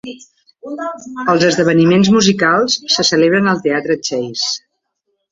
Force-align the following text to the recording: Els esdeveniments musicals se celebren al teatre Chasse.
Els 1.33 1.43
esdeveniments 1.49 2.09
musicals 2.15 2.77
se 2.93 3.05
celebren 3.09 3.51
al 3.51 3.61
teatre 3.67 3.99
Chasse. 4.09 4.49